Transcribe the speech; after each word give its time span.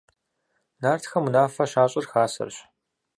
Нартхэм 0.81 1.23
унафэ 1.27 1.65
щащӀыр 1.71 2.05
хасэрщ. 2.11 2.57